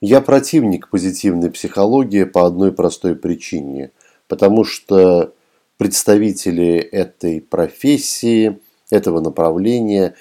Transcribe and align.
Я 0.00 0.20
противник 0.20 0.90
позитивной 0.90 1.50
психологии 1.50 2.24
по 2.24 2.46
одной 2.46 2.72
простой 2.72 3.16
причине. 3.16 3.90
Потому 4.28 4.64
что 4.64 5.34
представители 5.76 6.76
этой 6.76 7.40
профессии, 7.40 8.58
этого 8.90 9.20
направления 9.20 10.14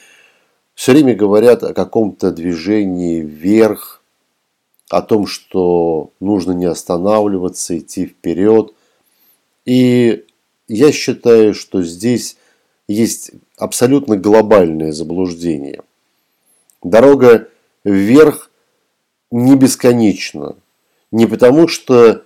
все 0.73 0.91
время 0.93 1.15
говорят 1.15 1.63
о 1.63 1.73
каком-то 1.73 2.31
движении 2.31 3.21
вверх, 3.21 4.01
о 4.89 5.01
том, 5.01 5.27
что 5.27 6.11
нужно 6.19 6.51
не 6.51 6.65
останавливаться, 6.65 7.77
идти 7.77 8.05
вперед. 8.05 8.73
И 9.65 10.25
я 10.67 10.91
считаю, 10.91 11.53
что 11.53 11.81
здесь 11.83 12.37
есть 12.87 13.31
абсолютно 13.57 14.17
глобальное 14.17 14.91
заблуждение. 14.91 15.81
Дорога 16.83 17.49
вверх 17.83 18.46
не 19.31 19.55
бесконечна. 19.55 20.55
Не 21.11 21.25
потому, 21.25 21.67
что 21.67 22.23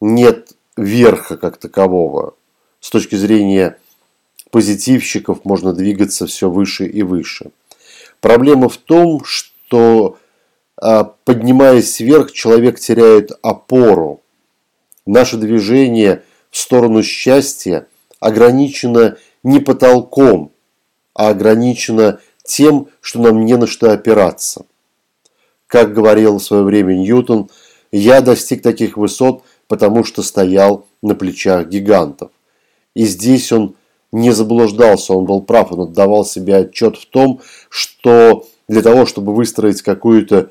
нет 0.00 0.52
верха 0.76 1.36
как 1.36 1.58
такового. 1.58 2.34
С 2.80 2.90
точки 2.90 3.16
зрения 3.16 3.78
позитивщиков 4.50 5.44
можно 5.44 5.72
двигаться 5.72 6.26
все 6.26 6.50
выше 6.50 6.86
и 6.86 7.02
выше. 7.02 7.50
Проблема 8.20 8.68
в 8.68 8.76
том, 8.76 9.24
что 9.24 10.18
а, 10.76 11.04
поднимаясь 11.24 12.00
вверх, 12.00 12.32
человек 12.32 12.80
теряет 12.80 13.32
опору. 13.42 14.22
Наше 15.06 15.36
движение 15.36 16.22
в 16.50 16.56
сторону 16.56 17.02
счастья 17.02 17.86
ограничено 18.18 19.16
не 19.42 19.60
потолком, 19.60 20.52
а 21.14 21.28
ограничено 21.28 22.20
тем, 22.44 22.88
что 23.00 23.20
нам 23.20 23.44
не 23.44 23.56
на 23.56 23.66
что 23.66 23.92
опираться. 23.92 24.64
Как 25.70 25.94
говорил 25.94 26.38
в 26.38 26.42
свое 26.42 26.64
время 26.64 26.94
Ньютон, 26.94 27.48
я 27.92 28.22
достиг 28.22 28.60
таких 28.60 28.96
высот, 28.96 29.44
потому 29.68 30.02
что 30.02 30.24
стоял 30.24 30.86
на 31.00 31.14
плечах 31.14 31.68
гигантов. 31.68 32.32
И 32.96 33.04
здесь 33.04 33.52
он 33.52 33.76
не 34.10 34.32
заблуждался, 34.32 35.14
он 35.14 35.26
был 35.26 35.42
прав, 35.42 35.70
он 35.70 35.82
отдавал 35.82 36.24
себе 36.24 36.56
отчет 36.56 36.96
в 36.96 37.06
том, 37.06 37.40
что 37.68 38.48
для 38.66 38.82
того, 38.82 39.06
чтобы 39.06 39.32
выстроить 39.32 39.82
какую-то 39.82 40.50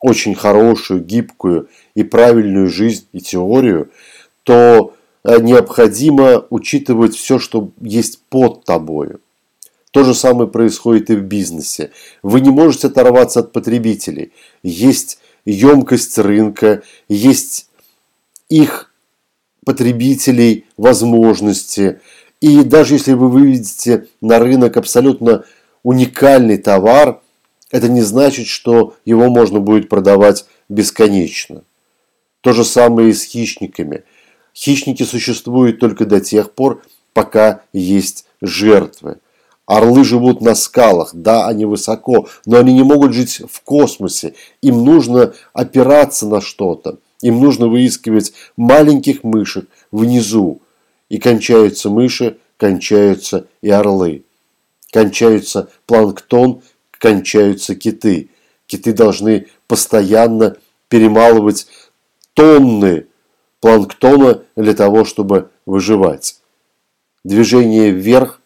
очень 0.00 0.34
хорошую, 0.34 1.04
гибкую 1.04 1.68
и 1.94 2.02
правильную 2.02 2.70
жизнь 2.70 3.08
и 3.12 3.20
теорию, 3.20 3.90
то 4.42 4.94
э, 5.22 5.38
необходимо 5.38 6.46
учитывать 6.48 7.14
все, 7.14 7.38
что 7.38 7.72
есть 7.82 8.22
под 8.30 8.64
тобою. 8.64 9.20
То 9.96 10.04
же 10.04 10.12
самое 10.12 10.46
происходит 10.46 11.08
и 11.08 11.16
в 11.16 11.22
бизнесе. 11.22 11.90
Вы 12.22 12.42
не 12.42 12.50
можете 12.50 12.88
оторваться 12.88 13.40
от 13.40 13.52
потребителей. 13.52 14.30
Есть 14.62 15.20
емкость 15.46 16.18
рынка, 16.18 16.82
есть 17.08 17.70
их 18.50 18.92
потребителей, 19.64 20.66
возможности. 20.76 22.02
И 22.42 22.62
даже 22.62 22.96
если 22.96 23.14
вы 23.14 23.30
выведете 23.30 24.06
на 24.20 24.38
рынок 24.38 24.76
абсолютно 24.76 25.46
уникальный 25.82 26.58
товар, 26.58 27.22
это 27.70 27.88
не 27.88 28.02
значит, 28.02 28.48
что 28.48 28.96
его 29.06 29.30
можно 29.30 29.60
будет 29.60 29.88
продавать 29.88 30.44
бесконечно. 30.68 31.62
То 32.42 32.52
же 32.52 32.66
самое 32.66 33.08
и 33.08 33.14
с 33.14 33.24
хищниками. 33.24 34.04
Хищники 34.54 35.04
существуют 35.04 35.80
только 35.80 36.04
до 36.04 36.20
тех 36.20 36.52
пор, 36.52 36.82
пока 37.14 37.62
есть 37.72 38.26
жертвы. 38.42 39.20
Орлы 39.66 40.04
живут 40.04 40.40
на 40.40 40.54
скалах, 40.54 41.10
да, 41.12 41.48
они 41.48 41.64
высоко, 41.64 42.28
но 42.46 42.58
они 42.58 42.72
не 42.72 42.84
могут 42.84 43.12
жить 43.12 43.42
в 43.50 43.60
космосе. 43.62 44.34
Им 44.62 44.84
нужно 44.84 45.34
опираться 45.52 46.26
на 46.28 46.40
что-то. 46.40 46.98
Им 47.20 47.40
нужно 47.40 47.66
выискивать 47.66 48.32
маленьких 48.56 49.24
мышек 49.24 49.68
внизу. 49.90 50.62
И 51.08 51.18
кончаются 51.18 51.90
мыши, 51.90 52.38
кончаются 52.56 53.48
и 53.60 53.70
орлы. 53.70 54.24
Кончаются 54.92 55.68
планктон, 55.86 56.62
кончаются 56.92 57.74
киты. 57.74 58.30
Киты 58.68 58.92
должны 58.92 59.48
постоянно 59.66 60.56
перемалывать 60.88 61.66
тонны 62.34 63.06
планктона 63.60 64.42
для 64.54 64.74
того, 64.74 65.04
чтобы 65.04 65.50
выживать. 65.64 66.36
Движение 67.24 67.90
вверх 67.90 68.40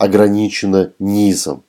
ограничено 0.00 0.92
низом. 0.98 1.62